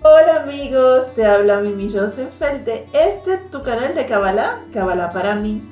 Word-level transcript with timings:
Hola 0.00 0.42
amigos, 0.42 1.12
te 1.14 1.26
habla 1.26 1.60
Mimi 1.60 1.90
Rosenfeld 1.90 2.64
de 2.64 2.86
este 2.92 3.38
tu 3.50 3.62
canal 3.62 3.94
de 3.94 4.06
Kabbalah, 4.06 4.64
Kabbalah 4.72 5.12
para 5.12 5.34
mí. 5.34 5.62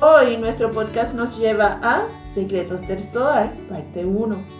Hoy 0.00 0.38
nuestro 0.38 0.72
podcast 0.72 1.14
nos 1.14 1.38
lleva 1.38 1.78
a 1.82 2.08
Secretos 2.34 2.86
del 2.86 3.02
Zohar, 3.02 3.52
parte 3.68 4.06
1. 4.06 4.59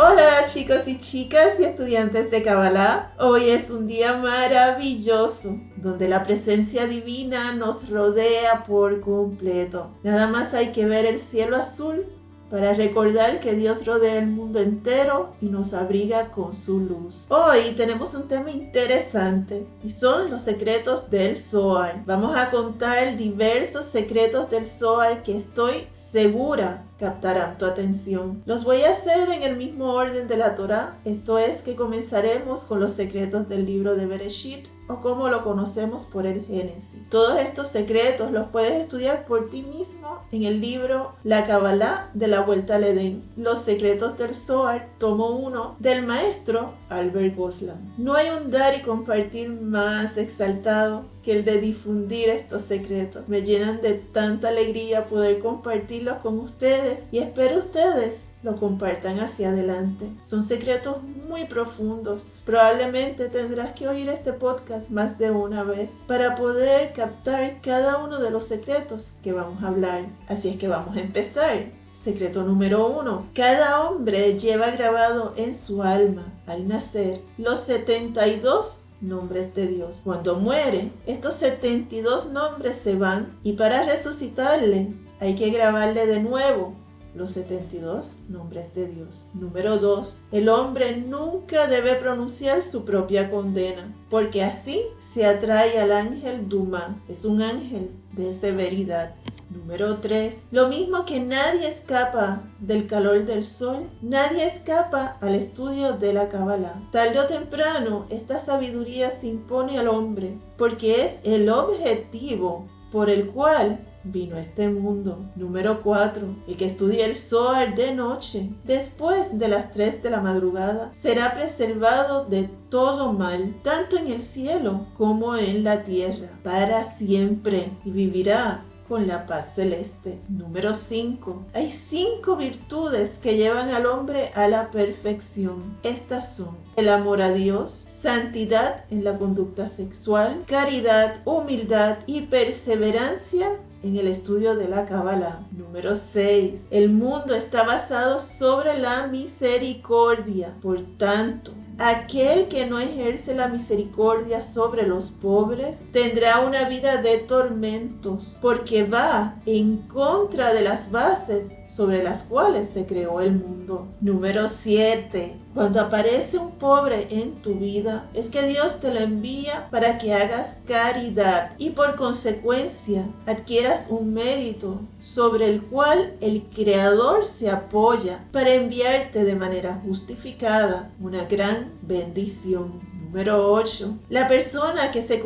Hola 0.00 0.46
chicos 0.46 0.86
y 0.86 1.00
chicas 1.00 1.58
y 1.58 1.64
estudiantes 1.64 2.30
de 2.30 2.44
Kabbalah. 2.44 3.14
Hoy 3.18 3.50
es 3.50 3.68
un 3.68 3.88
día 3.88 4.16
maravilloso 4.16 5.58
donde 5.74 6.06
la 6.06 6.22
presencia 6.22 6.86
divina 6.86 7.50
nos 7.56 7.90
rodea 7.90 8.62
por 8.62 9.00
completo. 9.00 9.90
Nada 10.04 10.28
más 10.28 10.54
hay 10.54 10.68
que 10.70 10.86
ver 10.86 11.04
el 11.04 11.18
cielo 11.18 11.56
azul 11.56 12.06
para 12.48 12.74
recordar 12.74 13.40
que 13.40 13.54
Dios 13.54 13.84
rodea 13.84 14.18
el 14.18 14.28
mundo 14.28 14.60
entero 14.60 15.32
y 15.40 15.46
nos 15.46 15.74
abriga 15.74 16.30
con 16.30 16.54
su 16.54 16.78
luz. 16.78 17.26
Hoy 17.28 17.72
tenemos 17.76 18.14
un 18.14 18.28
tema 18.28 18.50
interesante 18.50 19.66
y 19.82 19.90
son 19.90 20.30
los 20.30 20.42
secretos 20.42 21.10
del 21.10 21.36
Zohar. 21.36 22.04
Vamos 22.06 22.36
a 22.36 22.50
contar 22.50 23.16
diversos 23.16 23.86
secretos 23.86 24.48
del 24.48 24.66
Zohar 24.66 25.22
que 25.22 25.36
estoy 25.36 25.88
segura 25.92 26.84
captarán 26.98 27.58
tu 27.58 27.64
atención. 27.64 28.42
Los 28.44 28.64
voy 28.64 28.82
a 28.82 28.90
hacer 28.90 29.30
en 29.30 29.42
el 29.42 29.56
mismo 29.56 29.92
orden 29.92 30.28
de 30.28 30.36
la 30.36 30.54
Torah, 30.54 30.98
esto 31.04 31.38
es 31.38 31.62
que 31.62 31.76
comenzaremos 31.76 32.64
con 32.64 32.80
los 32.80 32.92
secretos 32.92 33.48
del 33.48 33.66
libro 33.66 33.94
de 33.94 34.06
Bereshit 34.06 34.66
o 34.88 35.00
como 35.00 35.28
lo 35.28 35.44
conocemos 35.44 36.06
por 36.06 36.26
el 36.26 36.44
Génesis. 36.44 37.10
Todos 37.10 37.38
estos 37.40 37.68
secretos 37.68 38.32
los 38.32 38.48
puedes 38.48 38.72
estudiar 38.72 39.26
por 39.26 39.50
ti 39.50 39.62
mismo 39.62 40.22
en 40.32 40.44
el 40.44 40.60
libro 40.60 41.12
La 41.24 41.46
Kabbalah 41.46 42.10
de 42.14 42.26
la 42.26 42.40
Vuelta 42.40 42.76
al 42.76 42.84
Edén, 42.84 43.22
Los 43.36 43.60
secretos 43.60 44.16
del 44.16 44.34
Zohar, 44.34 44.88
tomo 44.98 45.30
1 45.30 45.76
del 45.78 46.06
maestro 46.06 46.72
Albert 46.88 47.36
Goslan. 47.36 47.94
No 47.98 48.14
hay 48.14 48.28
un 48.30 48.50
dar 48.50 48.78
y 48.78 48.82
compartir 48.82 49.50
más 49.50 50.16
exaltado 50.16 51.04
que 51.22 51.32
el 51.32 51.44
de 51.44 51.60
difundir 51.60 52.30
estos 52.30 52.62
secretos. 52.62 53.28
Me 53.28 53.42
llenan 53.42 53.82
de 53.82 53.92
tanta 53.94 54.48
alegría 54.48 55.06
poder 55.06 55.40
compartirlos 55.40 56.18
con 56.18 56.38
ustedes 56.38 56.87
y 57.10 57.18
espero 57.18 57.58
ustedes 57.58 58.22
lo 58.42 58.56
compartan 58.56 59.18
hacia 59.20 59.48
adelante. 59.48 60.08
Son 60.22 60.42
secretos 60.42 61.02
muy 61.28 61.46
profundos. 61.46 62.24
Probablemente 62.44 63.28
tendrás 63.28 63.72
que 63.72 63.88
oír 63.88 64.08
este 64.08 64.32
podcast 64.32 64.90
más 64.90 65.18
de 65.18 65.30
una 65.30 65.64
vez 65.64 66.00
para 66.06 66.36
poder 66.36 66.92
captar 66.92 67.60
cada 67.62 67.98
uno 67.98 68.20
de 68.20 68.30
los 68.30 68.44
secretos 68.44 69.12
que 69.22 69.32
vamos 69.32 69.62
a 69.62 69.68
hablar. 69.68 70.06
Así 70.28 70.50
es 70.50 70.56
que 70.56 70.68
vamos 70.68 70.96
a 70.96 71.00
empezar. 71.00 71.66
Secreto 72.00 72.44
número 72.44 72.86
uno. 72.86 73.26
Cada 73.34 73.82
hombre 73.82 74.38
lleva 74.38 74.70
grabado 74.70 75.34
en 75.36 75.54
su 75.54 75.82
alma 75.82 76.32
al 76.46 76.68
nacer 76.68 77.20
los 77.38 77.60
72 77.60 78.78
nombres 79.00 79.54
de 79.54 79.66
Dios. 79.66 80.00
Cuando 80.04 80.36
muere, 80.36 80.92
estos 81.06 81.34
72 81.34 82.32
nombres 82.32 82.76
se 82.76 82.94
van 82.94 83.36
y 83.42 83.54
para 83.54 83.84
resucitarle 83.84 84.92
hay 85.20 85.34
que 85.34 85.50
grabarle 85.50 86.06
de 86.06 86.20
nuevo 86.20 86.74
los 87.14 87.32
72 87.32 88.12
nombres 88.28 88.74
de 88.74 88.86
Dios. 88.86 89.24
Número 89.34 89.78
2. 89.78 90.20
El 90.30 90.48
hombre 90.48 90.96
nunca 90.96 91.66
debe 91.66 91.94
pronunciar 91.94 92.62
su 92.62 92.84
propia 92.84 93.30
condena, 93.30 93.94
porque 94.08 94.44
así 94.44 94.82
se 94.98 95.26
atrae 95.26 95.78
al 95.80 95.92
ángel 95.92 96.48
Duma. 96.48 97.02
Es 97.08 97.24
un 97.24 97.42
ángel 97.42 97.90
de 98.12 98.32
severidad. 98.32 99.14
Número 99.50 99.96
3. 99.96 100.36
Lo 100.50 100.68
mismo 100.68 101.06
que 101.06 101.20
nadie 101.20 101.68
escapa 101.68 102.42
del 102.60 102.86
calor 102.86 103.24
del 103.24 103.44
sol, 103.44 103.88
nadie 104.02 104.46
escapa 104.46 105.16
al 105.20 105.34
estudio 105.34 105.94
de 105.94 106.12
la 106.12 106.28
Kabbalah. 106.28 106.82
Tarde 106.92 107.18
o 107.18 107.26
temprano, 107.26 108.06
esta 108.10 108.38
sabiduría 108.38 109.10
se 109.10 109.28
impone 109.28 109.78
al 109.78 109.88
hombre, 109.88 110.36
porque 110.58 111.04
es 111.04 111.18
el 111.24 111.48
objetivo 111.48 112.66
por 112.92 113.08
el 113.10 113.28
cual 113.28 113.80
vino 114.12 114.36
a 114.36 114.40
este 114.40 114.68
mundo. 114.68 115.30
Número 115.36 115.82
4. 115.82 116.22
El 116.46 116.56
que 116.56 116.66
estudie 116.66 117.04
el 117.04 117.14
Zohar 117.14 117.74
de 117.74 117.94
noche, 117.94 118.50
después 118.64 119.38
de 119.38 119.48
las 119.48 119.72
3 119.72 120.02
de 120.02 120.10
la 120.10 120.20
madrugada, 120.20 120.90
será 120.92 121.34
preservado 121.34 122.24
de 122.24 122.48
todo 122.68 123.12
mal, 123.12 123.54
tanto 123.62 123.96
en 123.96 124.08
el 124.08 124.22
cielo 124.22 124.86
como 124.96 125.36
en 125.36 125.64
la 125.64 125.84
tierra, 125.84 126.28
para 126.42 126.84
siempre, 126.84 127.70
y 127.84 127.90
vivirá 127.90 128.64
con 128.88 129.06
la 129.06 129.26
paz 129.26 129.54
celeste. 129.54 130.18
Número 130.28 130.74
5. 130.74 131.46
Hay 131.52 131.70
cinco 131.70 132.36
virtudes 132.36 133.18
que 133.18 133.36
llevan 133.36 133.68
al 133.68 133.86
hombre 133.86 134.32
a 134.34 134.48
la 134.48 134.70
perfección. 134.70 135.78
Estas 135.82 136.34
son 136.34 136.56
el 136.78 136.88
amor 136.88 137.20
a 137.22 137.32
Dios, 137.32 137.72
santidad 137.72 138.84
en 138.88 139.02
la 139.02 139.18
conducta 139.18 139.66
sexual, 139.66 140.44
caridad, 140.46 141.16
humildad 141.24 141.98
y 142.06 142.20
perseverancia 142.22 143.58
en 143.82 143.96
el 143.96 144.06
estudio 144.06 144.54
de 144.54 144.68
la 144.68 144.86
Cábala. 144.86 145.40
Número 145.50 145.96
6. 145.96 146.66
El 146.70 146.90
mundo 146.90 147.34
está 147.34 147.64
basado 147.64 148.20
sobre 148.20 148.78
la 148.78 149.08
misericordia. 149.08 150.54
Por 150.62 150.80
tanto, 150.96 151.50
Aquel 151.78 152.48
que 152.48 152.66
no 152.66 152.80
ejerce 152.80 153.36
la 153.36 153.46
misericordia 153.46 154.40
sobre 154.40 154.84
los 154.84 155.10
pobres 155.10 155.84
tendrá 155.92 156.40
una 156.40 156.68
vida 156.68 157.00
de 157.00 157.18
tormentos, 157.18 158.36
porque 158.42 158.82
va 158.82 159.36
en 159.46 159.76
contra 159.76 160.52
de 160.52 160.62
las 160.62 160.90
bases 160.90 161.52
sobre 161.68 162.02
las 162.02 162.24
cuales 162.24 162.68
se 162.70 162.86
creó 162.86 163.20
el 163.20 163.32
mundo. 163.32 163.86
Número 164.00 164.48
7. 164.48 165.36
Cuando 165.54 165.80
aparece 165.80 166.38
un 166.38 166.52
pobre 166.52 167.08
en 167.10 167.34
tu 167.42 167.54
vida, 167.54 168.08
es 168.14 168.30
que 168.30 168.42
Dios 168.44 168.80
te 168.80 168.92
lo 168.92 169.00
envía 169.00 169.68
para 169.70 169.98
que 169.98 170.14
hagas 170.14 170.56
caridad 170.66 171.52
y 171.58 171.70
por 171.70 171.96
consecuencia 171.96 173.06
adquieras 173.26 173.86
un 173.90 174.14
mérito 174.14 174.80
sobre 175.00 175.50
el 175.50 175.62
cual 175.62 176.14
el 176.20 176.44
Creador 176.54 177.24
se 177.24 177.50
apoya 177.50 178.24
para 178.32 178.54
enviarte 178.54 179.24
de 179.24 179.34
manera 179.34 179.80
justificada 179.84 180.90
una 181.00 181.24
gran 181.24 181.67
bendición. 181.82 182.98
Número 183.08 183.50
8. 183.54 184.00
La 184.10 184.28
persona 184.28 184.92
que 184.92 185.00
se 185.00 185.22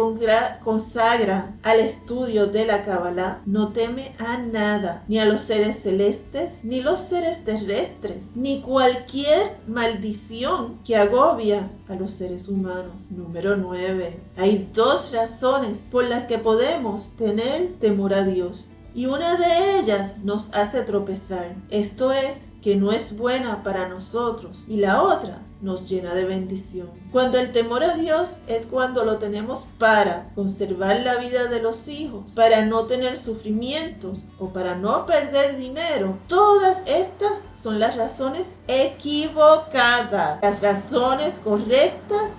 consagra 0.63 1.57
al 1.65 1.81
estudio 1.81 2.47
de 2.47 2.65
la 2.65 2.85
Kabbalah 2.85 3.43
no 3.45 3.73
teme 3.73 4.13
a 4.21 4.39
nada, 4.39 5.03
ni 5.09 5.19
a 5.19 5.25
los 5.25 5.41
seres 5.41 5.81
celestes, 5.83 6.61
ni 6.63 6.81
los 6.81 7.01
seres 7.01 7.45
terrestres, 7.45 8.23
ni 8.37 8.61
cualquier 8.61 9.57
maldición 9.67 10.79
que 10.85 10.97
agobia 10.97 11.73
a 11.89 11.97
los 11.97 12.13
seres 12.13 12.47
humanos. 12.47 13.11
Número 13.11 13.57
9. 13.57 14.21
Hay 14.37 14.71
dos 14.73 15.11
razones 15.11 15.83
por 15.91 16.05
las 16.05 16.29
que 16.29 16.39
podemos 16.39 17.17
tener 17.17 17.75
temor 17.81 18.15
a 18.15 18.25
Dios. 18.25 18.69
Y 18.95 19.07
una 19.07 19.37
de 19.37 19.81
ellas 19.81 20.19
nos 20.23 20.55
hace 20.55 20.83
tropezar. 20.83 21.57
Esto 21.69 22.13
es 22.13 22.43
que 22.63 22.77
no 22.77 22.93
es 22.93 23.17
buena 23.17 23.65
para 23.65 23.89
nosotros. 23.89 24.63
Y 24.69 24.77
la 24.77 25.03
otra 25.03 25.43
nos 25.63 25.89
llena 25.89 26.15
de 26.15 26.25
bendición. 26.25 26.91
Cuando 27.11 27.39
el 27.39 27.53
temor 27.53 27.83
a 27.85 27.97
Dios 27.97 28.41
es 28.49 28.67
cuando 28.67 29.05
lo 29.05 29.19
tenemos 29.19 29.67
para 29.79 30.31
conservar 30.35 31.01
la 31.01 31.17
vida 31.17 31.47
de 31.47 31.63
los 31.63 31.89
hijos, 31.89 32.33
para 32.35 32.67
no 32.67 32.85
tener 32.85 33.17
sufrimientos 33.17 34.25
o 34.39 34.49
para 34.49 34.75
no 34.75 35.07
perder 35.07 35.57
dinero. 35.57 36.19
Todas 36.27 36.83
estas 36.87 37.45
son 37.55 37.79
las 37.79 37.97
razones 37.97 38.53
equivocadas. 38.67 40.41
Las 40.43 40.61
razones 40.63 41.41
correctas 41.43 42.33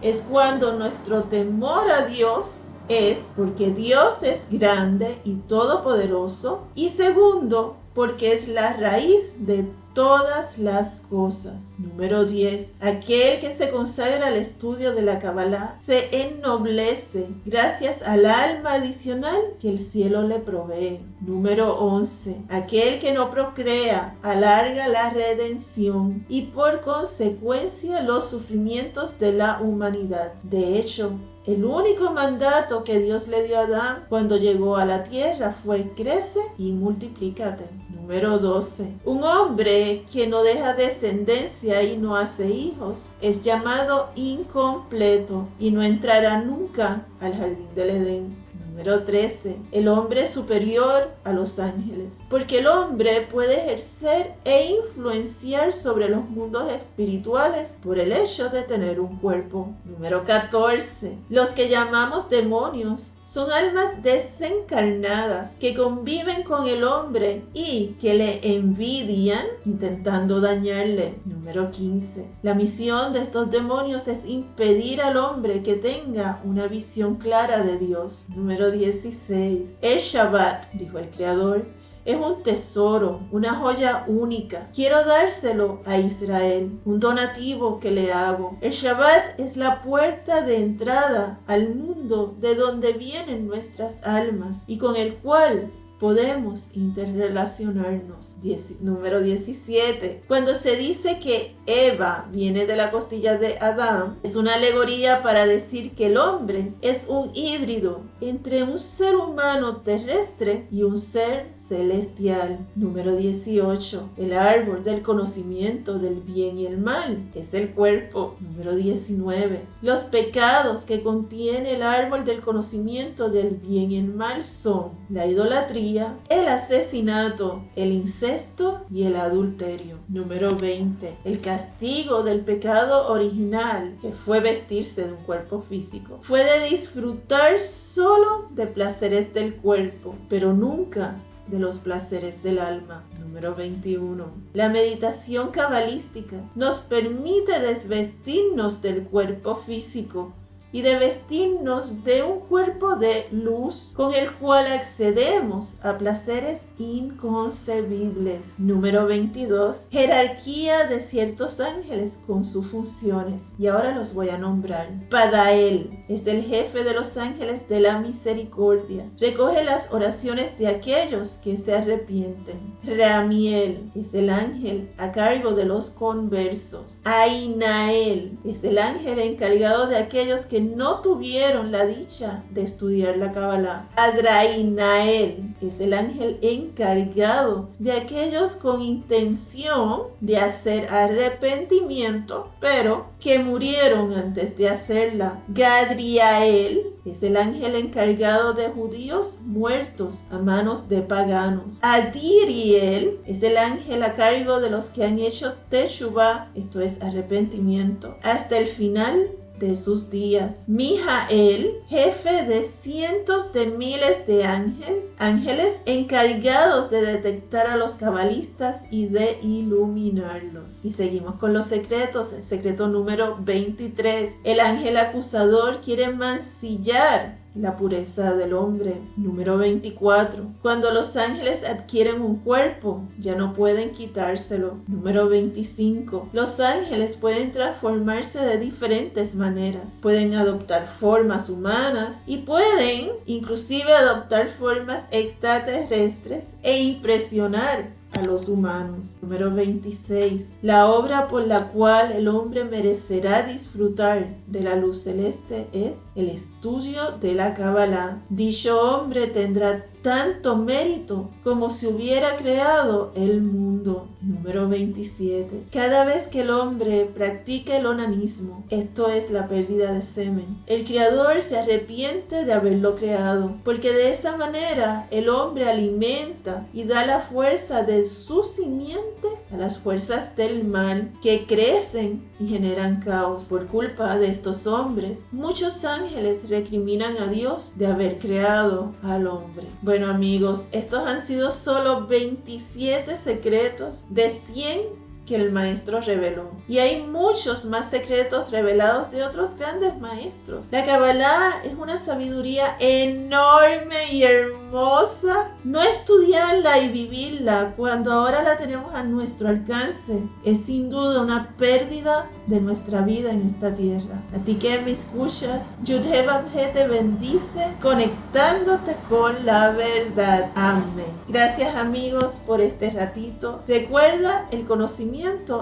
es 0.00 0.20
cuando 0.20 0.72
nuestro 0.72 1.24
temor 1.24 1.90
a 1.90 2.06
Dios 2.06 2.58
es 2.88 3.18
porque 3.36 3.70
Dios 3.70 4.22
es 4.22 4.48
grande 4.50 5.20
y 5.24 5.34
todopoderoso. 5.34 6.62
Y 6.74 6.88
segundo, 6.88 7.76
porque 7.94 8.32
es 8.32 8.48
la 8.48 8.72
raíz 8.74 9.32
de 9.38 9.68
todas 9.98 10.58
las 10.58 11.00
cosas. 11.10 11.74
Número 11.76 12.24
10. 12.24 12.74
Aquel 12.78 13.40
que 13.40 13.50
se 13.50 13.68
consagra 13.70 14.28
al 14.28 14.36
estudio 14.36 14.94
de 14.94 15.02
la 15.02 15.18
Kabbalah 15.18 15.76
se 15.80 16.22
ennoblece 16.22 17.26
gracias 17.44 18.02
al 18.02 18.24
alma 18.24 18.74
adicional 18.74 19.40
que 19.60 19.68
el 19.68 19.80
cielo 19.80 20.22
le 20.22 20.38
provee. 20.38 21.00
Número 21.20 21.74
11. 21.80 22.42
Aquel 22.48 23.00
que 23.00 23.12
no 23.12 23.32
procrea 23.32 24.14
alarga 24.22 24.86
la 24.86 25.10
redención 25.10 26.24
y 26.28 26.42
por 26.42 26.80
consecuencia 26.82 28.00
los 28.00 28.30
sufrimientos 28.30 29.18
de 29.18 29.32
la 29.32 29.60
humanidad. 29.60 30.32
De 30.44 30.78
hecho, 30.78 31.10
El 31.48 31.64
único 31.64 32.10
mandato 32.12 32.84
que 32.84 32.98
Dios 32.98 33.26
le 33.26 33.42
dio 33.44 33.58
a 33.58 33.62
Adán 33.62 34.04
cuando 34.10 34.36
llegó 34.36 34.76
a 34.76 34.84
la 34.84 35.04
tierra 35.04 35.52
fue 35.52 35.92
crece 35.96 36.40
y 36.58 36.72
multiplícate. 36.72 37.64
Número 37.88 38.38
12. 38.38 38.92
Un 39.06 39.24
hombre 39.24 39.87
que 40.12 40.26
no 40.26 40.42
deja 40.42 40.74
descendencia 40.74 41.82
y 41.82 41.96
no 41.96 42.16
hace 42.16 42.48
hijos 42.48 43.06
es 43.20 43.42
llamado 43.42 44.10
incompleto 44.14 45.48
y 45.58 45.70
no 45.70 45.82
entrará 45.82 46.40
nunca 46.40 47.06
al 47.20 47.36
jardín 47.36 47.68
del 47.74 47.90
Edén. 47.90 48.48
Número 48.78 49.02
13. 49.02 49.56
El 49.72 49.88
hombre 49.88 50.28
superior 50.28 51.10
a 51.24 51.32
los 51.32 51.58
ángeles, 51.58 52.18
porque 52.30 52.60
el 52.60 52.68
hombre 52.68 53.22
puede 53.22 53.60
ejercer 53.60 54.34
e 54.44 54.66
influenciar 54.66 55.72
sobre 55.72 56.08
los 56.08 56.30
mundos 56.30 56.70
espirituales 56.70 57.74
por 57.82 57.98
el 57.98 58.12
hecho 58.12 58.50
de 58.50 58.62
tener 58.62 59.00
un 59.00 59.16
cuerpo. 59.16 59.74
Número 59.84 60.24
14. 60.24 61.18
Los 61.28 61.50
que 61.50 61.68
llamamos 61.68 62.30
demonios 62.30 63.10
son 63.28 63.52
almas 63.52 64.02
desencarnadas 64.02 65.50
que 65.60 65.74
conviven 65.74 66.44
con 66.44 66.66
el 66.66 66.82
hombre 66.82 67.42
y 67.52 67.96
que 68.00 68.14
le 68.14 68.56
envidian 68.56 69.44
intentando 69.66 70.40
dañarle. 70.40 71.16
Número 71.26 71.70
15. 71.70 72.26
La 72.42 72.54
misión 72.54 73.12
de 73.12 73.20
estos 73.20 73.50
demonios 73.50 74.08
es 74.08 74.24
impedir 74.24 75.02
al 75.02 75.18
hombre 75.18 75.62
que 75.62 75.74
tenga 75.74 76.40
una 76.42 76.68
visión 76.68 77.16
clara 77.16 77.62
de 77.62 77.76
Dios. 77.76 78.24
Número 78.34 78.70
16. 78.70 79.72
El 79.82 79.98
Shabbat, 79.98 80.72
dijo 80.72 80.98
el 80.98 81.10
Creador, 81.10 81.66
es 82.08 82.16
un 82.16 82.42
tesoro, 82.42 83.20
una 83.30 83.54
joya 83.54 84.04
única. 84.06 84.70
Quiero 84.74 85.04
dárselo 85.04 85.82
a 85.84 85.98
Israel, 85.98 86.80
un 86.86 87.00
donativo 87.00 87.80
que 87.80 87.90
le 87.90 88.12
hago. 88.12 88.56
El 88.62 88.72
Shabbat 88.72 89.38
es 89.38 89.58
la 89.58 89.82
puerta 89.82 90.40
de 90.40 90.56
entrada 90.56 91.38
al 91.46 91.74
mundo 91.74 92.34
de 92.40 92.54
donde 92.54 92.94
vienen 92.94 93.46
nuestras 93.46 94.02
almas 94.04 94.62
y 94.66 94.78
con 94.78 94.96
el 94.96 95.16
cual 95.16 95.70
podemos 95.98 96.68
interrelacionarnos. 96.74 98.36
número 98.80 99.20
17. 99.20 100.22
Cuando 100.28 100.54
se 100.54 100.76
dice 100.76 101.18
que 101.20 101.56
Eva 101.66 102.28
viene 102.30 102.66
de 102.66 102.76
la 102.76 102.90
costilla 102.90 103.36
de 103.36 103.58
Adán, 103.58 104.18
es 104.22 104.36
una 104.36 104.54
alegoría 104.54 105.22
para 105.22 105.46
decir 105.46 105.94
que 105.94 106.06
el 106.06 106.16
hombre 106.16 106.72
es 106.80 107.06
un 107.08 107.30
híbrido 107.34 108.02
entre 108.20 108.62
un 108.62 108.78
ser 108.78 109.16
humano 109.16 109.78
terrestre 109.78 110.68
y 110.70 110.82
un 110.82 110.96
ser 110.96 111.52
celestial. 111.68 112.66
Número 112.74 113.14
18. 113.14 114.10
El 114.16 114.32
árbol 114.32 114.82
del 114.82 115.02
conocimiento 115.02 115.98
del 115.98 116.20
bien 116.20 116.58
y 116.58 116.66
el 116.66 116.78
mal 116.78 117.18
es 117.34 117.54
el 117.54 117.70
cuerpo. 117.70 118.36
Número 118.40 118.74
19. 118.74 119.60
Los 119.82 120.04
pecados 120.04 120.84
que 120.84 121.02
contiene 121.02 121.74
el 121.74 121.82
árbol 121.82 122.24
del 122.24 122.40
conocimiento 122.40 123.28
del 123.28 123.50
bien 123.50 123.92
y 123.92 123.96
el 123.98 124.08
mal 124.08 124.44
son 124.44 124.90
la 125.10 125.26
idolatría, 125.26 126.16
el 126.28 126.48
asesinato, 126.48 127.62
el 127.76 127.92
incesto 127.92 128.84
y 128.92 129.04
el 129.04 129.16
adulterio. 129.16 129.98
Número 130.08 130.56
20. 130.56 131.18
El 131.24 131.40
castigo 131.40 132.22
del 132.22 132.40
pecado 132.40 133.12
original, 133.12 133.96
que 134.00 134.12
fue 134.12 134.40
vestirse 134.40 135.04
de 135.04 135.12
un 135.12 135.18
cuerpo 135.24 135.62
físico, 135.68 136.18
fue 136.22 136.44
de 136.44 136.68
disfrutar 136.68 137.58
solo 137.58 138.48
de 138.50 138.66
placeres 138.66 139.34
del 139.34 139.56
cuerpo, 139.56 140.14
pero 140.28 140.52
nunca 140.52 141.16
de 141.50 141.58
los 141.58 141.78
placeres 141.78 142.42
del 142.42 142.58
alma. 142.58 143.04
Número 143.20 143.54
21. 143.54 144.24
La 144.54 144.68
meditación 144.68 145.50
cabalística 145.50 146.36
nos 146.54 146.80
permite 146.80 147.60
desvestirnos 147.60 148.82
del 148.82 149.04
cuerpo 149.04 149.56
físico 149.56 150.32
y 150.72 150.82
de 150.82 150.98
vestirnos 150.98 152.04
de 152.04 152.22
un 152.22 152.40
cuerpo 152.40 152.96
de 152.96 153.26
luz 153.30 153.92
con 153.94 154.14
el 154.14 154.30
cual 154.32 154.66
accedemos 154.66 155.74
a 155.82 155.96
placeres 155.96 156.60
inconcebibles. 156.78 158.42
Número 158.58 159.06
22. 159.06 159.86
Jerarquía 159.90 160.86
de 160.86 161.00
ciertos 161.00 161.60
ángeles 161.60 162.18
con 162.26 162.44
sus 162.44 162.66
funciones. 162.66 163.42
Y 163.58 163.66
ahora 163.66 163.94
los 163.94 164.14
voy 164.14 164.28
a 164.28 164.38
nombrar. 164.38 164.88
Padael 165.10 166.04
es 166.08 166.26
el 166.26 166.42
jefe 166.42 166.84
de 166.84 166.94
los 166.94 167.16
ángeles 167.16 167.68
de 167.68 167.80
la 167.80 167.98
misericordia. 167.98 169.06
Recoge 169.18 169.64
las 169.64 169.92
oraciones 169.92 170.58
de 170.58 170.68
aquellos 170.68 171.38
que 171.42 171.56
se 171.56 171.74
arrepienten. 171.74 172.76
Ramiel 172.84 173.90
es 173.94 174.14
el 174.14 174.30
ángel 174.30 174.90
a 174.98 175.12
cargo 175.12 175.52
de 175.52 175.64
los 175.64 175.90
conversos. 175.90 177.00
Ainael 177.04 178.38
es 178.44 178.64
el 178.64 178.78
ángel 178.78 179.18
encargado 179.18 179.86
de 179.86 179.96
aquellos 179.96 180.46
que 180.46 180.57
no 180.60 181.00
tuvieron 181.00 181.72
la 181.72 181.86
dicha 181.86 182.42
de 182.50 182.62
estudiar 182.62 183.16
la 183.16 183.32
Kabbalah. 183.32 183.88
Adrainael 183.96 185.54
es 185.60 185.80
el 185.80 185.92
ángel 185.92 186.38
encargado 186.42 187.68
de 187.78 187.92
aquellos 187.92 188.56
con 188.56 188.82
intención 188.82 190.02
de 190.20 190.38
hacer 190.38 190.88
arrepentimiento, 190.92 192.50
pero 192.60 193.06
que 193.20 193.38
murieron 193.38 194.14
antes 194.14 194.56
de 194.56 194.68
hacerla. 194.68 195.40
Gadriael 195.48 196.94
es 197.04 197.22
el 197.22 197.36
ángel 197.36 197.74
encargado 197.74 198.52
de 198.52 198.68
judíos 198.68 199.38
muertos 199.44 200.24
a 200.30 200.38
manos 200.38 200.88
de 200.88 201.00
paganos. 201.00 201.78
Adiriel 201.80 203.18
es 203.26 203.42
el 203.42 203.56
ángel 203.56 204.02
a 204.02 204.14
cargo 204.14 204.60
de 204.60 204.70
los 204.70 204.90
que 204.90 205.04
han 205.04 205.18
hecho 205.18 205.54
Teshuvah, 205.70 206.50
esto 206.54 206.80
es 206.80 207.00
arrepentimiento, 207.02 208.16
hasta 208.22 208.58
el 208.58 208.66
final 208.66 209.30
de 209.58 209.76
sus 209.76 210.10
días. 210.10 210.64
Mijael, 210.68 211.78
jefe 211.88 212.44
de 212.44 212.62
cientos 212.62 213.52
de 213.52 213.66
miles 213.66 214.26
de 214.26 214.44
ángeles, 214.44 215.02
ángeles 215.18 215.76
encargados 215.86 216.90
de 216.90 217.02
detectar 217.02 217.66
a 217.66 217.76
los 217.76 217.94
cabalistas 217.94 218.82
y 218.90 219.06
de 219.06 219.38
iluminarlos. 219.42 220.84
Y 220.84 220.92
seguimos 220.92 221.36
con 221.36 221.52
los 221.52 221.66
secretos. 221.66 222.32
El 222.32 222.44
secreto 222.44 222.88
número 222.88 223.36
23. 223.40 224.32
El 224.44 224.60
ángel 224.60 224.96
acusador 224.96 225.80
quiere 225.80 226.10
mancillar 226.10 227.36
la 227.60 227.76
pureza 227.76 228.34
del 228.34 228.54
hombre. 228.54 229.00
Número 229.16 229.58
24. 229.58 230.44
Cuando 230.62 230.90
los 230.90 231.16
ángeles 231.16 231.64
adquieren 231.64 232.22
un 232.22 232.36
cuerpo, 232.36 233.02
ya 233.18 233.34
no 233.34 233.52
pueden 233.52 233.90
quitárselo. 233.90 234.78
Número 234.86 235.28
25. 235.28 236.30
Los 236.32 236.60
ángeles 236.60 237.16
pueden 237.16 237.52
transformarse 237.52 238.44
de 238.44 238.58
diferentes 238.58 239.34
maneras. 239.34 239.98
Pueden 240.00 240.34
adoptar 240.34 240.86
formas 240.86 241.48
humanas 241.48 242.22
y 242.26 242.38
pueden 242.38 243.10
inclusive 243.26 243.92
adoptar 243.92 244.46
formas 244.46 245.04
extraterrestres 245.10 246.48
e 246.62 246.82
impresionar 246.82 247.97
a 248.18 248.22
los 248.22 248.48
humanos. 248.48 249.06
Número 249.22 249.54
26. 249.54 250.46
La 250.62 250.90
obra 250.90 251.28
por 251.28 251.46
la 251.46 251.68
cual 251.68 252.12
el 252.12 252.28
hombre 252.28 252.64
merecerá 252.64 253.42
disfrutar 253.42 254.36
de 254.46 254.60
la 254.60 254.76
luz 254.76 255.02
celeste 255.04 255.68
es 255.72 255.98
el 256.16 256.28
estudio 256.28 257.12
de 257.20 257.34
la 257.34 257.54
Kabbalah. 257.54 258.18
Dicho 258.28 258.80
hombre 258.80 259.28
tendrá 259.28 259.86
tanto 260.02 260.56
mérito 260.56 261.30
como 261.44 261.70
si 261.70 261.86
hubiera 261.86 262.36
creado 262.36 263.12
el 263.14 263.42
mundo. 263.42 264.08
Número 264.20 264.68
27. 264.68 265.64
Cada 265.72 266.04
vez 266.04 266.26
que 266.26 266.40
el 266.40 266.50
hombre 266.50 267.08
practica 267.14 267.76
el 267.76 267.86
onanismo, 267.86 268.64
esto 268.70 269.08
es 269.08 269.30
la 269.30 269.48
pérdida 269.48 269.92
de 269.92 270.02
semen, 270.02 270.58
el 270.66 270.84
Creador 270.84 271.40
se 271.40 271.58
arrepiente 271.58 272.44
de 272.44 272.52
haberlo 272.52 272.96
creado, 272.96 273.54
porque 273.64 273.92
de 273.92 274.10
esa 274.10 274.36
manera 274.36 275.06
el 275.10 275.28
hombre 275.28 275.68
alimenta 275.68 276.66
y 276.72 276.84
da 276.84 277.06
la 277.06 277.20
fuerza 277.20 277.82
de 277.84 278.04
su 278.04 278.42
simiente 278.42 279.28
a 279.52 279.56
las 279.56 279.78
fuerzas 279.78 280.36
del 280.36 280.64
mal 280.64 281.12
que 281.22 281.46
crecen 281.46 282.27
y 282.40 282.48
generan 282.48 283.00
caos. 283.00 283.46
Por 283.46 283.66
culpa 283.66 284.18
de 284.18 284.28
estos 284.28 284.66
hombres, 284.66 285.20
muchos 285.32 285.84
ángeles 285.84 286.48
recriminan 286.48 287.16
a 287.18 287.26
Dios 287.26 287.72
de 287.76 287.86
haber 287.86 288.18
creado 288.18 288.92
al 289.02 289.26
hombre. 289.26 289.66
Bueno 289.82 290.08
amigos, 290.10 290.64
estos 290.72 291.06
han 291.06 291.26
sido 291.26 291.50
solo 291.50 292.06
27 292.06 293.16
secretos 293.16 294.04
de 294.08 294.30
100 294.30 295.07
que 295.28 295.36
el 295.36 295.52
maestro 295.52 296.00
reveló. 296.00 296.50
Y 296.68 296.78
hay 296.78 297.02
muchos 297.02 297.66
más 297.66 297.90
secretos 297.90 298.50
revelados 298.50 299.10
de 299.10 299.22
otros 299.22 299.54
grandes 299.56 299.98
maestros. 299.98 300.66
La 300.70 300.86
Kabbalah 300.86 301.62
es 301.64 301.74
una 301.74 301.98
sabiduría 301.98 302.76
enorme 302.80 304.10
y 304.10 304.22
hermosa. 304.22 305.50
No 305.64 305.82
estudiarla 305.82 306.78
y 306.78 306.88
vivirla 306.88 307.74
cuando 307.76 308.12
ahora 308.12 308.42
la 308.42 308.56
tenemos 308.56 308.94
a 308.94 309.02
nuestro 309.02 309.48
alcance 309.48 310.22
es 310.44 310.64
sin 310.64 310.88
duda 310.88 311.20
una 311.20 311.54
pérdida 311.58 312.30
de 312.46 312.60
nuestra 312.60 313.02
vida 313.02 313.30
en 313.30 313.46
esta 313.46 313.74
tierra. 313.74 314.22
A 314.34 314.42
ti 314.44 314.54
que 314.54 314.78
me 314.80 314.92
escuchas, 314.92 315.64
Yudheba 315.84 316.44
te 316.72 316.86
bendice 316.86 317.60
conectándote 317.82 318.96
con 319.10 319.44
la 319.44 319.70
verdad. 319.72 320.50
Amén. 320.54 321.06
Gracias 321.28 321.76
amigos 321.76 322.40
por 322.46 322.62
este 322.62 322.90
ratito. 322.90 323.62
Recuerda, 323.66 324.48
el 324.50 324.66
conocimiento 324.66 325.17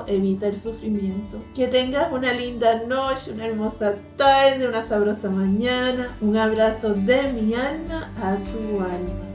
evita 0.06 0.46
el 0.46 0.56
sufrimiento. 0.56 1.38
Que 1.54 1.68
tengas 1.68 2.12
una 2.12 2.32
linda 2.32 2.82
noche, 2.86 3.32
una 3.32 3.46
hermosa 3.46 3.94
tarde, 4.16 4.68
una 4.68 4.82
sabrosa 4.82 5.30
mañana. 5.30 6.16
Un 6.20 6.36
abrazo 6.36 6.94
de 6.94 7.32
mi 7.32 7.54
alma 7.54 8.10
a 8.22 8.36
tu 8.50 8.80
alma. 8.80 9.25